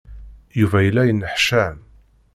[0.59, 1.77] Yuba yella yenneḥcam.